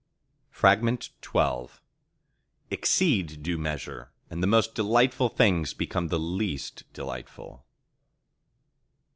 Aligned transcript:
XII 0.59 1.69
Exceed 2.71 3.43
due 3.43 3.57
measure, 3.59 4.09
and 4.31 4.41
the 4.41 4.47
most 4.47 4.73
delightful 4.73 5.29
things 5.29 5.75
become 5.75 6.07
the 6.07 6.17
least 6.17 6.91
delightful. 6.91 7.67